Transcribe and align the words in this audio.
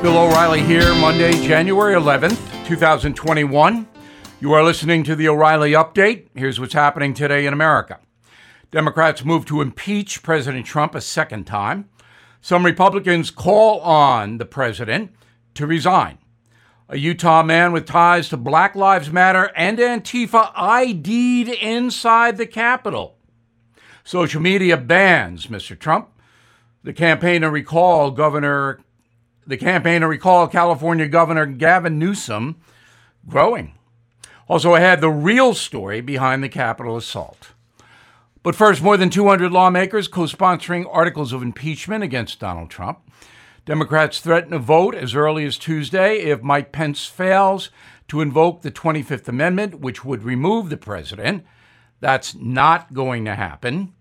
Bill 0.00 0.16
O'Reilly 0.16 0.62
here, 0.62 0.94
Monday, 0.94 1.32
January 1.44 1.94
11th, 1.94 2.38
2021. 2.68 3.88
You 4.38 4.52
are 4.52 4.62
listening 4.62 5.02
to 5.02 5.16
the 5.16 5.26
O'Reilly 5.26 5.72
Update. 5.72 6.28
Here's 6.36 6.60
what's 6.60 6.72
happening 6.72 7.14
today 7.14 7.46
in 7.46 7.52
America. 7.52 7.98
Democrats 8.70 9.24
move 9.24 9.44
to 9.46 9.60
impeach 9.60 10.22
President 10.22 10.64
Trump 10.64 10.94
a 10.94 11.00
second 11.00 11.48
time. 11.48 11.88
Some 12.40 12.64
Republicans 12.64 13.32
call 13.32 13.80
on 13.80 14.38
the 14.38 14.44
president 14.44 15.10
to 15.54 15.66
resign. 15.66 16.18
A 16.88 16.96
Utah 16.96 17.42
man 17.42 17.72
with 17.72 17.84
ties 17.84 18.28
to 18.28 18.36
Black 18.36 18.76
Lives 18.76 19.10
Matter 19.10 19.50
and 19.56 19.78
Antifa 19.78 20.52
ID'd 20.54 21.48
inside 21.48 22.36
the 22.36 22.46
Capitol. 22.46 23.16
Social 24.04 24.40
media 24.40 24.76
bans 24.76 25.48
Mr. 25.48 25.76
Trump. 25.76 26.10
The 26.84 26.92
campaign 26.92 27.40
to 27.40 27.50
recall 27.50 28.12
Governor 28.12 28.78
the 29.48 29.56
campaign 29.56 30.02
to 30.02 30.06
recall 30.06 30.46
California 30.46 31.08
Governor 31.08 31.46
Gavin 31.46 31.98
Newsom 31.98 32.60
growing. 33.26 33.72
Also 34.46 34.74
ahead, 34.74 35.00
the 35.00 35.10
real 35.10 35.54
story 35.54 36.00
behind 36.00 36.44
the 36.44 36.48
Capitol 36.48 36.96
assault. 36.96 37.52
But 38.42 38.54
first, 38.54 38.82
more 38.82 38.96
than 38.96 39.10
200 39.10 39.50
lawmakers 39.50 40.06
co 40.06 40.22
sponsoring 40.22 40.86
articles 40.90 41.32
of 41.32 41.42
impeachment 41.42 42.04
against 42.04 42.38
Donald 42.38 42.70
Trump. 42.70 43.00
Democrats 43.64 44.20
threaten 44.20 44.52
to 44.52 44.58
vote 44.58 44.94
as 44.94 45.14
early 45.14 45.44
as 45.44 45.58
Tuesday 45.58 46.18
if 46.18 46.42
Mike 46.42 46.70
Pence 46.70 47.06
fails 47.06 47.70
to 48.08 48.20
invoke 48.20 48.62
the 48.62 48.70
25th 48.70 49.28
Amendment, 49.28 49.80
which 49.80 50.04
would 50.04 50.22
remove 50.22 50.68
the 50.68 50.76
president. 50.76 51.44
That's 52.00 52.34
not 52.34 52.94
going 52.94 53.24
to 53.24 53.34
happen. 53.34 53.92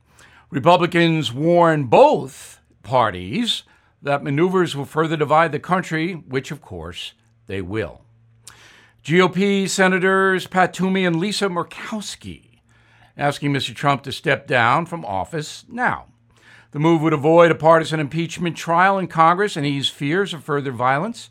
Republicans 0.50 1.34
warn 1.34 1.86
both 1.86 2.62
parties 2.84 3.64
that 4.08 4.24
maneuvers 4.24 4.76
will 4.76 4.86
further 4.86 5.18
divide 5.18 5.52
the 5.52 5.60
country, 5.60 6.14
which, 6.14 6.50
of 6.50 6.62
course, 6.62 7.14
they 7.48 7.62
will. 7.62 8.02
GOP 9.04 9.70
Senators 9.70 10.48
Pat 10.48 10.74
Toomey 10.74 11.06
and 11.06 11.18
Lisa 11.18 11.48
Murkowski 11.48 12.62
asking 13.18 13.52
Mr. 13.52 13.76
Trump 13.76 14.04
to 14.04 14.12
step 14.12 14.48
down 14.48 14.86
from 14.86 15.04
office 15.06 15.66
now. 15.68 16.06
The 16.72 16.80
move 16.80 17.02
would 17.02 17.14
avoid 17.14 17.52
a 17.52 17.56
partisan 17.56 18.00
impeachment 18.00 18.56
trial 18.56 18.98
in 18.98 19.08
Congress 19.08 19.56
and 19.58 19.66
ease 19.66 19.90
fears 19.90 20.34
of 20.34 20.44
further 20.44 20.72
violence. 20.72 21.30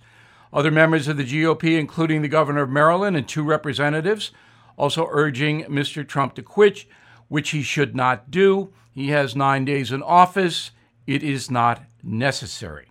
Other 0.53 0.71
members 0.71 1.09
of 1.09 1.17
the 1.17 1.25
GOP, 1.25 1.79
including 1.79 2.23
the 2.23 2.29
governor 2.29 2.63
of 2.63 2.71
Maryland 2.71 3.17
and 3.17 3.29
two 3.29 3.43
representatives, 3.43 4.33
also 4.77 5.09
urging 5.11 5.65
Mr. 5.65 6.07
Trump 6.07 6.35
to 6.35 6.43
quit, 6.43 6.85
which 7.29 7.51
he 7.51 7.63
should 7.63 7.95
not 7.95 8.31
do. 8.31 8.73
He 8.93 9.09
has 9.09 9.37
nine 9.37 9.65
days 9.65 9.93
in 9.93 10.03
office. 10.03 10.73
It 11.07 11.23
is 11.23 11.51
not 11.51 11.83
necessary. 12.07 12.91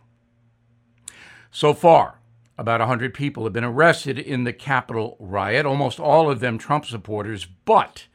So 1.49 1.73
far, 1.73 2.19
about 2.57 2.81
100 2.81 3.13
people 3.13 3.43
have 3.45 3.53
been 3.53 3.63
arrested 3.63 4.19
in 4.19 4.43
the 4.43 4.53
Capitol 4.53 5.17
riot, 5.19 5.65
almost 5.65 5.99
all 5.99 6.29
of 6.29 6.39
them 6.39 6.57
Trump 6.57 6.85
supporters, 6.85 7.45
but 7.45 8.07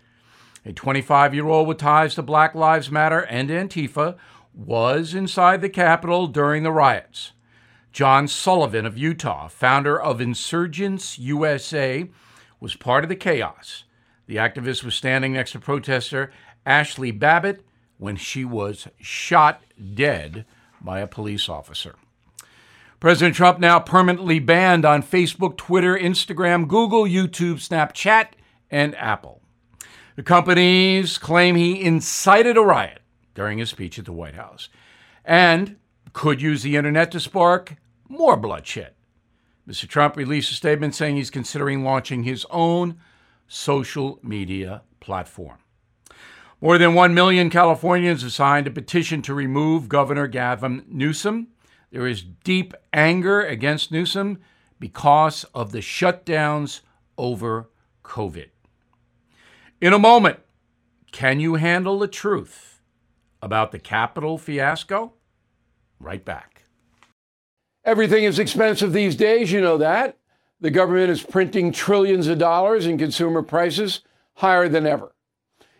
a 0.65 0.73
25 0.73 1.35
year 1.35 1.47
old 1.47 1.67
with 1.67 1.79
ties 1.79 2.15
to 2.15 2.23
Black 2.23 2.55
Lives 2.55 2.91
Matter 2.91 3.25
and 3.27 3.49
Antifa 3.49 4.17
was 4.55 5.15
inside 5.15 5.61
the 5.61 5.69
Capitol 5.69 6.27
during 6.27 6.63
the 6.63 6.73
riots. 6.73 7.33
John 7.93 8.29
Sullivan 8.29 8.87
of 8.87 8.99
Utah, 8.99 9.49
founder 9.49 10.01
of 10.01 10.21
Insurgence 10.21 11.19
USA, 11.19 12.09
was 12.61 12.77
part 12.77 13.05
of 13.05 13.09
the 13.09 13.17
chaos. 13.17 13.85
The 14.27 14.37
activist 14.37 14.85
was 14.85 14.95
standing 14.95 15.33
next 15.33 15.53
to 15.53 15.61
protester 15.61 16.31
Ashli 16.65 17.19
Babbitt 17.19 17.65
when 17.99 18.17
she 18.17 18.45
was 18.45 18.87
shot 19.01 19.63
dead 19.95 20.45
by 20.81 21.01
a 21.01 21.07
police 21.07 21.49
officer. 21.49 21.95
President 23.01 23.35
Trump 23.35 23.59
now 23.59 23.81
permanently 23.81 24.39
banned 24.39 24.85
on 24.85 25.03
Facebook, 25.03 25.57
Twitter, 25.57 25.97
Instagram, 25.97 26.69
Google, 26.69 27.05
YouTube, 27.05 27.57
Snapchat, 27.57 28.33
and 28.71 28.95
Apple. 28.97 29.41
The 30.17 30.23
companies 30.23 31.17
claim 31.17 31.57
he 31.57 31.81
incited 31.81 32.59
a 32.59 32.63
riot 32.63 33.01
during 33.35 33.59
his 33.59 33.71
speech 33.71 33.99
at 33.99 34.05
the 34.05 34.13
White 34.13 34.35
House 34.35 34.69
and 35.25 35.77
could 36.13 36.43
use 36.43 36.63
the 36.63 36.77
internet 36.77 37.11
to 37.13 37.21
spark 37.21 37.77
more 38.09 38.37
bloodshed. 38.37 38.93
Mr. 39.67 39.89
Trump 39.89 40.17
released 40.17 40.51
a 40.51 40.55
statement 40.55 40.95
saying 40.95 41.17
he's 41.17 41.31
considering 41.31 41.85
launching 41.85 42.25
his 42.25 42.45
own 42.51 42.99
social 43.47 44.19
media 44.23 44.83
platform. 45.01 45.59
More 46.63 46.77
than 46.77 46.93
1 46.93 47.15
million 47.15 47.49
Californians 47.49 48.21
have 48.21 48.33
signed 48.33 48.67
a 48.67 48.71
petition 48.71 49.23
to 49.23 49.33
remove 49.33 49.89
Governor 49.89 50.27
Gavin 50.27 50.85
Newsom. 50.89 51.49
There 51.91 52.07
is 52.07 52.23
deep 52.23 52.75
anger 52.93 53.41
against 53.41 53.91
Newsom 53.91 54.41
because 54.79 55.45
of 55.55 55.73
the 55.73 55.79
shutdowns 55.79 56.81
over 57.17 57.71
COVID. 58.05 58.51
In 59.81 59.95
a 59.95 59.99
moment, 59.99 60.41
can 61.13 61.41
you 61.41 61.55
handle 61.55 61.99
the 61.99 62.07
truth 62.07 62.83
about 63.41 63.73
the 63.73 63.79
Capitol 63.79 64.37
fiasco? 64.37 65.15
Right 65.99 66.25
back. 66.25 66.65
Everything 67.87 68.25
is 68.25 68.39
expensive 68.39 68.93
these 68.93 69.17
days, 69.17 69.51
you 69.51 69.63
know 69.63 69.79
that. 69.79 70.19
The 70.61 70.71
government 70.71 71.11
is 71.11 71.23
printing 71.23 71.73
trillions 71.73 72.27
of 72.27 72.37
dollars 72.37 72.85
and 72.85 72.99
consumer 72.99 73.43
prices 73.43 74.03
higher 74.35 74.69
than 74.69 74.85
ever. 74.87 75.15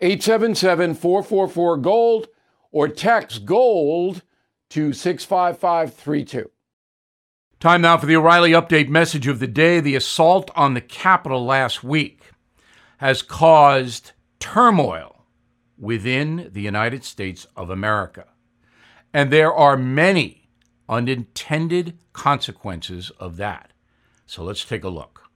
877 0.00 0.94
444 0.94 1.76
GOLD 1.78 2.28
or 2.72 2.88
text 2.88 3.44
GOLD 3.44 4.22
to 4.70 4.92
65532. 4.92 6.50
Time 7.58 7.82
now 7.82 7.98
for 7.98 8.06
the 8.06 8.16
O'Reilly 8.16 8.52
Update 8.52 8.88
message 8.88 9.26
of 9.26 9.38
the 9.38 9.46
day. 9.46 9.80
The 9.80 9.96
assault 9.96 10.50
on 10.56 10.72
the 10.72 10.80
Capitol 10.80 11.44
last 11.44 11.84
week 11.84 12.30
has 12.98 13.20
caused 13.20 14.12
turmoil 14.38 15.26
within 15.76 16.48
the 16.52 16.62
United 16.62 17.04
States 17.04 17.46
of 17.56 17.68
America. 17.68 18.26
And 19.12 19.30
there 19.30 19.52
are 19.52 19.76
many 19.76 20.48
unintended 20.88 21.98
consequences 22.12 23.10
of 23.18 23.36
that. 23.36 23.72
So 24.24 24.42
let's 24.44 24.64
take 24.64 24.84
a 24.84 24.88
look. 24.88 25.28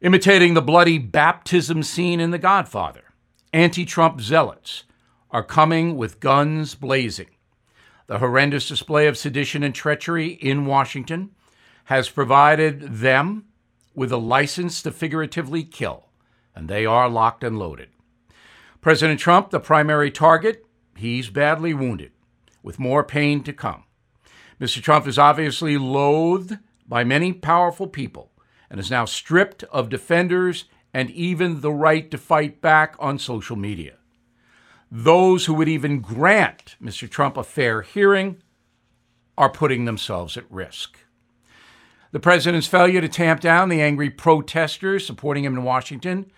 Imitating 0.00 0.54
the 0.54 0.62
bloody 0.62 0.98
baptism 0.98 1.82
scene 1.82 2.20
in 2.20 2.30
The 2.30 2.38
Godfather, 2.38 3.05
anti 3.52 3.84
Trump 3.84 4.20
zealots 4.20 4.84
are 5.30 5.42
coming 5.42 5.96
with 5.96 6.20
guns 6.20 6.74
blazing. 6.74 7.28
The 8.06 8.18
horrendous 8.18 8.68
display 8.68 9.06
of 9.06 9.18
sedition 9.18 9.62
and 9.62 9.74
treachery 9.74 10.28
in 10.28 10.66
Washington 10.66 11.30
has 11.84 12.08
provided 12.08 12.80
them 12.80 13.46
with 13.94 14.12
a 14.12 14.16
license 14.16 14.82
to 14.82 14.92
figuratively 14.92 15.64
kill, 15.64 16.06
and 16.54 16.68
they 16.68 16.86
are 16.86 17.08
locked 17.08 17.42
and 17.42 17.58
loaded. 17.58 17.88
President 18.80 19.18
Trump, 19.18 19.50
the 19.50 19.58
primary 19.58 20.10
target, 20.10 20.64
he's 20.96 21.30
badly 21.30 21.74
wounded, 21.74 22.12
with 22.62 22.78
more 22.78 23.02
pain 23.02 23.42
to 23.42 23.52
come. 23.52 23.84
Mr. 24.60 24.80
Trump 24.80 25.06
is 25.06 25.18
obviously 25.18 25.76
loathed 25.76 26.58
by 26.86 27.02
many 27.02 27.32
powerful 27.32 27.86
people 27.86 28.30
and 28.70 28.78
is 28.78 28.90
now 28.90 29.04
stripped 29.04 29.64
of 29.64 29.88
defenders 29.88 30.66
and 30.96 31.10
even 31.10 31.60
the 31.60 31.70
right 31.70 32.10
to 32.10 32.16
fight 32.16 32.62
back 32.62 32.96
on 32.98 33.18
social 33.18 33.54
media. 33.54 33.96
Those 34.90 35.44
who 35.44 35.52
would 35.52 35.68
even 35.68 36.00
grant 36.00 36.76
Mr. 36.82 37.06
Trump 37.06 37.36
a 37.36 37.44
fair 37.44 37.82
hearing 37.82 38.40
are 39.36 39.50
putting 39.50 39.84
themselves 39.84 40.38
at 40.38 40.50
risk. 40.50 40.96
The 42.12 42.18
president's 42.18 42.66
failure 42.66 43.02
to 43.02 43.10
tamp 43.10 43.42
down 43.42 43.68
the 43.68 43.82
angry 43.82 44.08
protesters 44.08 45.06
supporting 45.06 45.44
him 45.44 45.58
in 45.58 45.64
Washington 45.64 46.30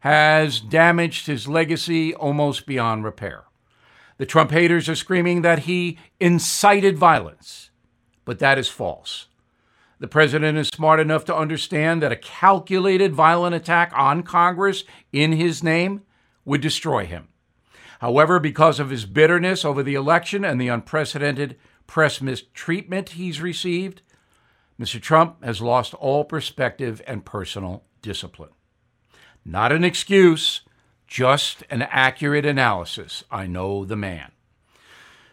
has 0.00 0.60
damaged 0.60 1.26
his 1.26 1.46
legacy 1.46 2.14
almost 2.14 2.64
beyond 2.64 3.04
repair. 3.04 3.44
The 4.16 4.24
Trump 4.24 4.50
haters 4.50 4.88
are 4.88 4.94
screaming 4.94 5.42
that 5.42 5.64
he 5.64 5.98
incited 6.20 6.96
violence, 6.96 7.68
but 8.24 8.38
that 8.38 8.56
is 8.56 8.70
false. 8.70 9.26
The 9.98 10.08
president 10.08 10.58
is 10.58 10.68
smart 10.68 11.00
enough 11.00 11.24
to 11.26 11.36
understand 11.36 12.02
that 12.02 12.12
a 12.12 12.16
calculated 12.16 13.14
violent 13.14 13.54
attack 13.54 13.92
on 13.94 14.22
Congress 14.22 14.84
in 15.12 15.32
his 15.32 15.62
name 15.62 16.02
would 16.44 16.60
destroy 16.60 17.06
him. 17.06 17.28
However, 18.00 18.38
because 18.38 18.78
of 18.78 18.90
his 18.90 19.06
bitterness 19.06 19.64
over 19.64 19.82
the 19.82 19.94
election 19.94 20.44
and 20.44 20.60
the 20.60 20.68
unprecedented 20.68 21.56
press 21.86 22.20
mistreatment 22.20 23.10
he's 23.10 23.40
received, 23.40 24.02
Mr. 24.78 25.00
Trump 25.00 25.42
has 25.42 25.62
lost 25.62 25.94
all 25.94 26.24
perspective 26.24 27.00
and 27.06 27.24
personal 27.24 27.84
discipline. 28.02 28.50
Not 29.46 29.72
an 29.72 29.82
excuse, 29.82 30.60
just 31.06 31.62
an 31.70 31.82
accurate 31.82 32.44
analysis. 32.44 33.24
I 33.30 33.46
know 33.46 33.86
the 33.86 33.96
man. 33.96 34.32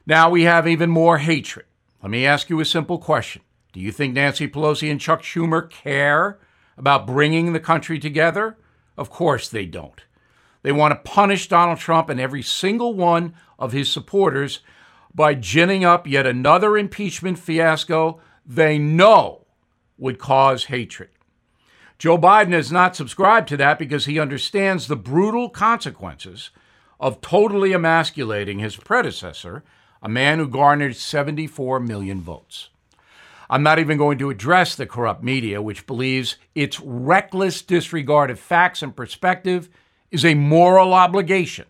Now 0.06 0.30
we 0.30 0.44
have 0.44 0.68
even 0.68 0.89
more 0.89 1.18
hatred. 1.18 1.65
Let 2.01 2.12
me 2.12 2.25
ask 2.25 2.50
you 2.50 2.62
a 2.62 2.65
simple 2.65 2.98
question 2.98 3.42
do 3.74 3.80
you 3.80 3.92
think 3.92 4.14
Nancy 4.14 4.48
Pelosi 4.48 4.90
and 4.90 5.02
Chuck 5.02 5.24
Schumer 5.24 5.68
care 5.68 6.40
about 6.78 7.08
bringing 7.08 7.54
the 7.54 7.60
country 7.60 7.98
together? 7.98 8.56
Of 8.96 9.10
course 9.10 9.50
they 9.50 9.66
don't. 9.66 10.04
They 10.62 10.72
want 10.72 10.92
to 10.92 11.12
punish 11.12 11.50
Donald 11.50 11.80
Trump 11.80 12.08
and 12.08 12.20
every 12.20 12.44
single 12.44 12.94
one 12.94 13.34
of 13.58 13.72
his 13.72 13.92
supporters 13.92 14.60
by 15.14 15.34
ginning 15.34 15.84
up 15.84 16.08
yet 16.08 16.28
another 16.28 16.78
impeachment 16.78 17.40
fiasco 17.40 18.22
they 18.46 18.78
know 18.78 19.46
would 19.98 20.20
cause 20.20 20.66
hatred. 20.66 21.10
Joe 21.98 22.18
Biden 22.18 22.52
has 22.52 22.72
not 22.72 22.96
subscribed 22.96 23.48
to 23.50 23.58
that 23.58 23.80
because 23.80 24.06
he 24.06 24.20
understands 24.20 24.88
the 24.88 24.96
brutal 24.96 25.50
consequences 25.50 26.52
of 27.00 27.22
totally 27.22 27.74
emasculating 27.74 28.60
his 28.60 28.75
predecessor, 28.75 29.64
a 30.02 30.10
man 30.10 30.38
who 30.38 30.48
garnered 30.48 30.96
74 30.96 31.80
million 31.80 32.22
votes. 32.22 32.70
I'm 33.50 33.63
not 33.63 33.80
even 33.80 33.98
going 33.98 34.18
to 34.19 34.30
address 34.30 34.75
the 34.75 34.86
corrupt 34.86 35.24
media, 35.24 35.62
which 35.62 35.86
believes 35.86 36.38
its 36.56 36.80
reckless 36.80 37.62
disregard 37.62 38.31
of 38.31 38.40
facts 38.40 38.81
and 38.81 38.95
perspective 38.95 39.69
is 40.12 40.24
a 40.24 40.36
moral 40.36 40.94
obligation. 40.94 41.66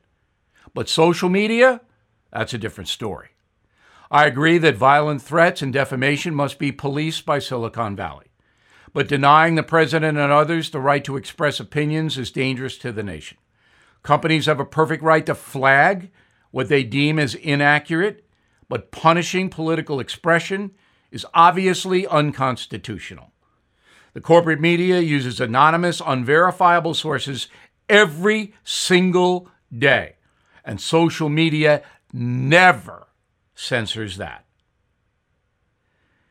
But 0.74 0.90
social 0.90 1.30
media, 1.30 1.82
that's 2.32 2.54
a 2.54 2.58
different 2.58 2.90
story. 2.90 3.30
I 4.12 4.26
agree 4.26 4.60
that 4.60 4.76
violent 4.76 5.22
threats 5.22 5.62
and 5.62 5.74
defamation 5.74 6.36
must 6.36 6.60
be 6.60 6.72
policed 6.72 7.26
by 7.26 7.40
Silicon 7.40 7.96
Valley. 7.96 8.28
But 8.94 9.08
denying 9.08 9.56
the 9.56 9.64
president 9.64 10.20
and 10.20 10.32
others 10.32 10.70
the 10.70 10.80
right 10.80 11.04
to 11.04 11.18
express 11.18 11.60
opinions 11.60 12.18
is 12.18 12.30
dangerous 12.30 12.78
to 12.80 12.92
the 12.92 13.02
nation. 13.02 13.40
Companies 14.04 14.46
have 14.46 14.60
a 14.60 14.66
perfect 14.66 15.02
right 15.02 15.26
to 15.26 15.34
flag 15.34 16.12
what 16.52 16.70
they 16.70 16.84
deem 16.84 17.18
as 17.18 17.34
inaccurate, 17.34 18.24
but 18.70 18.92
punishing 18.92 19.50
political 19.50 20.00
expression 20.00 20.72
is 21.14 21.26
obviously 21.36 22.08
unconstitutional. 22.08 23.32
The 24.14 24.22
corporate 24.22 24.60
media 24.60 25.00
uses 25.00 25.40
anonymous, 25.40 26.02
unverifiable 26.04 26.96
sources 26.96 27.48
every 27.88 28.56
single 28.64 29.48
day, 29.76 30.16
and 30.66 30.82
social 30.82 31.30
media 31.30 31.84
never 32.12 33.08
censors 33.54 34.18
that. 34.18 34.46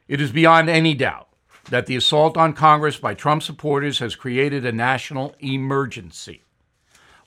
It 0.08 0.20
is 0.20 0.32
beyond 0.32 0.68
any 0.68 0.94
doubt 0.94 1.28
that 1.70 1.86
the 1.86 1.96
assault 1.96 2.36
on 2.36 2.52
Congress 2.52 2.98
by 2.98 3.14
Trump 3.14 3.44
supporters 3.44 4.00
has 4.00 4.16
created 4.16 4.66
a 4.66 4.72
national 4.72 5.36
emergency. 5.38 6.42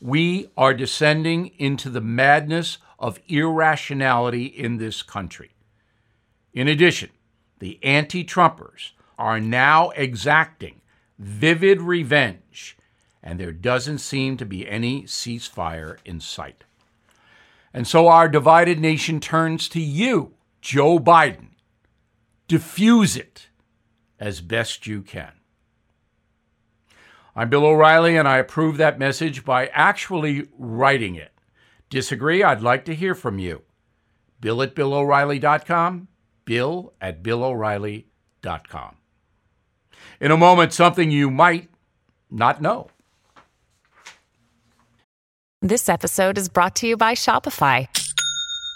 We 0.02 0.50
are 0.58 0.74
descending 0.74 1.48
into 1.58 1.90
the 1.90 2.02
madness 2.02 2.80
of 3.00 3.20
irrationality 3.30 4.46
in 4.46 4.76
this 4.78 5.02
country. 5.02 5.52
In 6.54 6.68
addition, 6.68 7.10
the 7.60 7.80
anti 7.84 8.24
Trumpers 8.24 8.92
are 9.18 9.40
now 9.40 9.90
exacting 9.92 10.82
vivid 11.18 11.82
revenge, 11.82 12.78
and 13.24 13.40
there 13.40 13.52
doesn't 13.52 14.00
seem 14.00 14.38
to 14.38 14.46
be 14.46 14.68
any 14.68 15.04
ceasefire 15.04 15.98
in 16.06 16.20
sight. 16.20 16.64
And 17.74 17.88
so 17.88 18.08
our 18.08 18.30
divided 18.30 18.80
nation 18.80 19.20
turns 19.20 19.68
to 19.70 19.82
you, 19.82 20.34
Joe 20.62 21.00
Biden. 21.00 21.50
Diffuse 22.48 23.18
it 23.18 23.48
as 24.20 24.42
best 24.42 24.88
you 24.88 25.02
can. 25.02 25.32
I'm 27.36 27.50
Bill 27.50 27.66
O'Reilly, 27.66 28.16
and 28.16 28.28
I 28.28 28.38
approve 28.38 28.78
that 28.78 28.98
message 28.98 29.44
by 29.44 29.68
actually 29.68 30.48
writing 30.58 31.16
it. 31.16 31.34
Disagree? 31.90 32.44
I'd 32.44 32.62
like 32.62 32.86
to 32.86 32.96
hear 32.96 33.14
from 33.14 33.40
you. 33.40 33.64
Bill 34.40 34.62
at 34.62 34.74
BillO'Reilly.com, 34.74 36.08
Bill 36.46 36.94
at 37.02 37.24
BillO'Reilly.com. 37.24 38.96
In 40.22 40.32
a 40.32 40.38
moment, 40.38 40.74
something 40.74 41.12
you 41.12 41.30
might 41.30 41.70
not 42.30 42.62
know. 42.62 42.88
This 45.62 45.90
episode 45.90 46.38
is 46.38 46.48
brought 46.48 46.76
to 46.78 46.88
you 46.88 46.96
by 46.96 47.16
Shopify. 47.16 47.88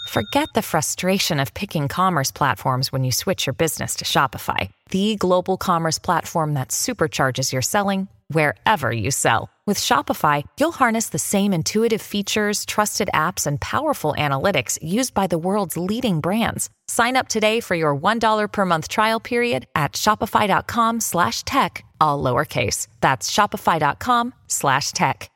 Forget 0.09 0.49
the 0.55 0.63
frustration 0.63 1.39
of 1.39 1.53
picking 1.53 1.87
commerce 1.87 2.31
platforms 2.31 2.91
when 2.91 3.03
you 3.03 3.11
switch 3.11 3.45
your 3.45 3.53
business 3.53 3.95
to 3.97 4.05
Shopify, 4.05 4.71
the 4.89 5.15
global 5.15 5.55
commerce 5.55 5.99
platform 5.99 6.55
that 6.55 6.69
supercharges 6.69 7.53
your 7.53 7.61
selling 7.61 8.07
wherever 8.29 8.91
you 8.91 9.11
sell. 9.11 9.49
With 9.67 9.77
Shopify, 9.77 10.43
you'll 10.59 10.71
harness 10.71 11.09
the 11.09 11.19
same 11.19 11.53
intuitive 11.53 12.01
features, 12.01 12.65
trusted 12.65 13.09
apps, 13.13 13.45
and 13.45 13.61
powerful 13.61 14.15
analytics 14.17 14.79
used 14.81 15.13
by 15.13 15.27
the 15.27 15.37
world's 15.37 15.77
leading 15.77 16.21
brands. 16.21 16.71
Sign 16.87 17.15
up 17.15 17.27
today 17.27 17.59
for 17.59 17.75
your 17.75 17.95
$1 17.95 18.51
per 18.51 18.65
month 18.65 18.87
trial 18.87 19.19
period 19.19 19.67
at 19.75 19.93
shopify.com 19.93 21.01
slash 21.01 21.43
tech, 21.43 21.85
all 22.01 22.23
lowercase. 22.23 22.87
That's 22.99 23.29
shopify.com 23.29 24.33
slash 24.47 24.91
tech. 24.91 25.29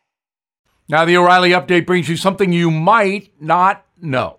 Now, 0.89 1.05
the 1.05 1.17
O'Reilly 1.17 1.51
update 1.51 1.85
brings 1.85 2.09
you 2.09 2.17
something 2.17 2.51
you 2.51 2.71
might 2.71 3.31
not 3.39 3.85
know. 4.01 4.37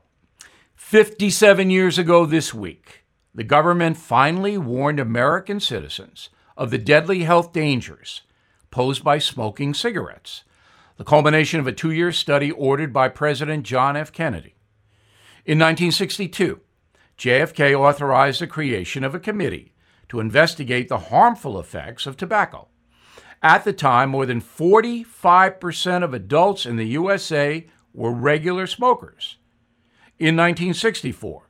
57 0.74 1.70
years 1.70 1.98
ago 1.98 2.26
this 2.26 2.52
week, 2.52 3.04
the 3.34 3.44
government 3.44 3.96
finally 3.96 4.58
warned 4.58 5.00
American 5.00 5.60
citizens 5.60 6.31
of 6.56 6.70
the 6.70 6.79
deadly 6.79 7.20
health 7.20 7.52
dangers 7.52 8.22
posed 8.74 9.04
by 9.04 9.19
smoking 9.19 9.72
cigarettes, 9.72 10.43
the 10.96 11.04
culmination 11.04 11.60
of 11.60 11.66
a 11.69 11.72
two 11.72 11.93
year 11.93 12.10
study 12.10 12.50
ordered 12.50 12.93
by 12.93 13.08
President 13.08 13.64
John 13.64 13.96
F. 13.96 14.10
Kennedy. 14.10 14.56
In 15.46 15.60
1962, 15.60 16.58
JFK 17.16 17.78
authorized 17.78 18.40
the 18.40 18.48
creation 18.48 19.04
of 19.04 19.14
a 19.14 19.20
committee 19.20 19.74
to 20.08 20.19
investigate 20.19 20.88
the 20.88 20.98
harmful 20.98 21.60
effects 21.60 22.04
of 22.04 22.16
tobacco. 22.16 22.66
At 23.40 23.62
the 23.62 23.72
time, 23.72 24.10
more 24.10 24.26
than 24.26 24.40
45% 24.40 26.02
of 26.02 26.12
adults 26.12 26.66
in 26.66 26.74
the 26.74 26.88
USA 26.88 27.69
were 27.93 28.10
regular 28.10 28.66
smokers. 28.66 29.36
In 30.19 30.34
1964, 30.34 31.48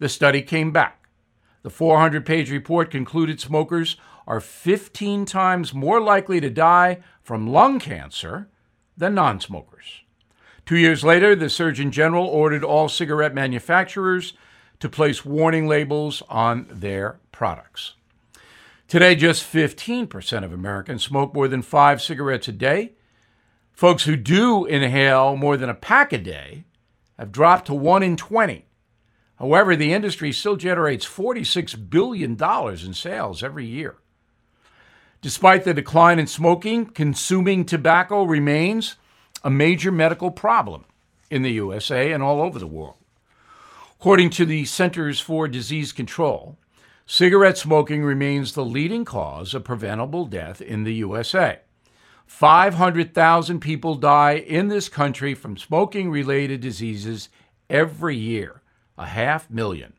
the 0.00 0.08
study 0.08 0.42
came 0.42 0.72
back. 0.72 1.06
The 1.62 1.70
400 1.70 2.26
page 2.26 2.50
report 2.50 2.90
concluded 2.90 3.40
smokers 3.40 3.96
are 4.26 4.40
15 4.40 5.24
times 5.24 5.74
more 5.74 6.00
likely 6.00 6.40
to 6.40 6.50
die 6.50 7.00
from 7.22 7.46
lung 7.46 7.78
cancer 7.78 8.48
than 8.96 9.14
non 9.14 9.40
smokers. 9.40 10.02
Two 10.66 10.76
years 10.76 11.04
later, 11.04 11.34
the 11.34 11.50
Surgeon 11.50 11.90
General 11.90 12.26
ordered 12.26 12.64
all 12.64 12.88
cigarette 12.88 13.34
manufacturers 13.34 14.32
to 14.80 14.88
place 14.88 15.24
warning 15.24 15.66
labels 15.66 16.22
on 16.28 16.66
their 16.70 17.20
products. 17.32 17.94
Today, 18.88 19.14
just 19.14 19.50
15% 19.50 20.44
of 20.44 20.52
Americans 20.52 21.02
smoke 21.02 21.34
more 21.34 21.48
than 21.48 21.62
five 21.62 22.00
cigarettes 22.00 22.48
a 22.48 22.52
day. 22.52 22.92
Folks 23.72 24.04
who 24.04 24.16
do 24.16 24.64
inhale 24.66 25.36
more 25.36 25.56
than 25.56 25.68
a 25.68 25.74
pack 25.74 26.12
a 26.12 26.18
day 26.18 26.64
have 27.18 27.32
dropped 27.32 27.66
to 27.66 27.74
1 27.74 28.02
in 28.02 28.16
20. 28.16 28.66
However, 29.38 29.74
the 29.74 29.92
industry 29.92 30.32
still 30.32 30.56
generates 30.56 31.06
$46 31.06 31.90
billion 31.90 32.40
in 32.40 32.94
sales 32.94 33.42
every 33.42 33.66
year. 33.66 33.96
Despite 35.24 35.64
the 35.64 35.72
decline 35.72 36.18
in 36.18 36.26
smoking, 36.26 36.84
consuming 36.84 37.64
tobacco 37.64 38.24
remains 38.24 38.96
a 39.42 39.48
major 39.48 39.90
medical 39.90 40.30
problem 40.30 40.84
in 41.30 41.40
the 41.40 41.52
USA 41.52 42.12
and 42.12 42.22
all 42.22 42.42
over 42.42 42.58
the 42.58 42.66
world. 42.66 42.96
According 43.98 44.28
to 44.32 44.44
the 44.44 44.66
Centers 44.66 45.20
for 45.20 45.48
Disease 45.48 45.92
Control, 45.92 46.58
cigarette 47.06 47.56
smoking 47.56 48.04
remains 48.04 48.52
the 48.52 48.66
leading 48.66 49.06
cause 49.06 49.54
of 49.54 49.64
preventable 49.64 50.26
death 50.26 50.60
in 50.60 50.84
the 50.84 50.92
USA. 50.96 51.60
500,000 52.26 53.60
people 53.60 53.94
die 53.94 54.32
in 54.32 54.68
this 54.68 54.90
country 54.90 55.32
from 55.32 55.56
smoking 55.56 56.10
related 56.10 56.60
diseases 56.60 57.30
every 57.70 58.14
year, 58.14 58.60
a 58.98 59.06
half 59.06 59.48
million. 59.48 59.94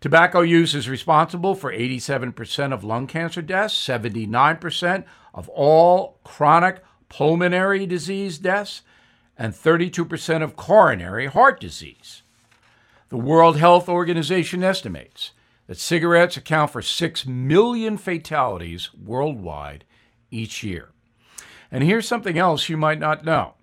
Tobacco 0.00 0.40
use 0.42 0.74
is 0.74 0.88
responsible 0.88 1.54
for 1.54 1.72
87% 1.72 2.72
of 2.72 2.84
lung 2.84 3.06
cancer 3.06 3.42
deaths, 3.42 3.74
79% 3.74 5.04
of 5.34 5.48
all 5.48 6.18
chronic 6.22 6.82
pulmonary 7.08 7.86
disease 7.86 8.38
deaths, 8.38 8.82
and 9.38 9.52
32% 9.52 10.42
of 10.42 10.56
coronary 10.56 11.26
heart 11.26 11.60
disease. 11.60 12.22
The 13.08 13.16
World 13.16 13.56
Health 13.56 13.88
Organization 13.88 14.62
estimates 14.64 15.32
that 15.66 15.78
cigarettes 15.78 16.36
account 16.36 16.70
for 16.70 16.82
6 16.82 17.26
million 17.26 17.96
fatalities 17.96 18.90
worldwide 18.94 19.84
each 20.30 20.62
year. 20.62 20.90
And 21.70 21.82
here's 21.82 22.08
something 22.08 22.38
else 22.38 22.68
you 22.68 22.76
might 22.76 22.98
not 22.98 23.24
know 23.24 23.54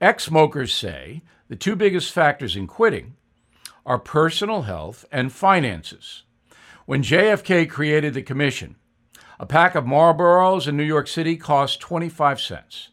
ex 0.00 0.24
smokers 0.24 0.74
say 0.74 1.22
the 1.48 1.56
two 1.56 1.74
biggest 1.76 2.12
factors 2.12 2.56
in 2.56 2.66
quitting 2.66 3.14
are 3.86 3.98
personal 3.98 4.62
health 4.62 5.06
and 5.10 5.32
finances. 5.32 6.24
When 6.84 7.02
JFK 7.02 7.70
created 7.70 8.12
the 8.14 8.22
commission, 8.22 8.76
a 9.38 9.46
pack 9.46 9.74
of 9.74 9.84
Marlboros 9.84 10.66
in 10.68 10.76
New 10.76 10.82
York 10.84 11.06
City 11.08 11.36
cost 11.36 11.80
25 11.80 12.40
cents. 12.40 12.90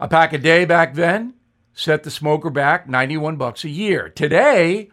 A 0.00 0.08
pack 0.08 0.32
a 0.32 0.38
day 0.38 0.64
back 0.64 0.94
then 0.94 1.34
set 1.74 2.02
the 2.04 2.10
smoker 2.10 2.50
back 2.50 2.88
91 2.88 3.36
bucks 3.36 3.64
a 3.64 3.68
year. 3.68 4.08
Today, 4.08 4.90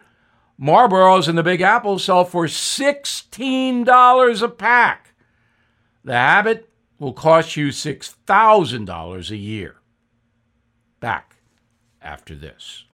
Marlboros 0.60 1.28
in 1.28 1.36
the 1.36 1.42
Big 1.42 1.60
Apple 1.60 1.98
sell 1.98 2.24
for 2.24 2.46
$16 2.46 4.42
a 4.42 4.48
pack. 4.48 5.14
The 6.04 6.12
habit 6.12 6.70
will 6.98 7.12
cost 7.12 7.56
you 7.56 7.68
$6,000 7.68 9.30
a 9.30 9.36
year. 9.36 9.76
Back 11.00 11.36
after 12.02 12.34
this. 12.34 12.84